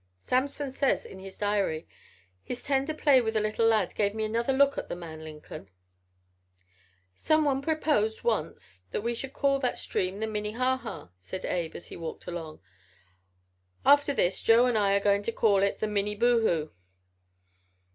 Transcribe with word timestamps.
Samson 0.23 0.71
says 0.71 1.05
in 1.05 1.19
his 1.19 1.37
diary: 1.37 1.87
"His 2.41 2.63
tender 2.63 2.95
play 2.95 3.21
with 3.21 3.35
the 3.35 3.39
little 3.39 3.67
lad 3.67 3.93
gave 3.93 4.15
me 4.15 4.25
another 4.25 4.51
look 4.51 4.75
at 4.75 4.89
the 4.89 4.95
man 4.95 5.23
Lincoln." 5.23 5.69
"Some 7.13 7.45
one 7.45 7.61
proposed 7.61 8.23
once 8.23 8.81
that 8.89 9.01
we 9.01 9.13
should 9.13 9.31
call 9.31 9.59
that 9.59 9.77
stream 9.77 10.19
the 10.19 10.25
Minnehaha," 10.25 11.09
said 11.19 11.45
Abe 11.45 11.75
as 11.75 11.89
he 11.89 11.97
walked 11.97 12.25
along. 12.25 12.61
"After 13.85 14.11
this 14.11 14.41
Joe 14.41 14.65
and 14.65 14.75
I 14.75 14.95
are 14.95 14.99
going 14.99 15.21
to 15.21 15.31
call 15.31 15.61
it 15.61 15.77
the 15.77 15.87
Minneboohoo." 15.87 16.71